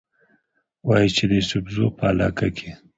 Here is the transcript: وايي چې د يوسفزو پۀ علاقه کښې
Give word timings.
وايي 0.87 1.09
چې 1.15 1.23
د 1.29 1.31
يوسفزو 1.39 1.85
پۀ 1.97 2.03
علاقه 2.11 2.47
کښې 2.57 2.71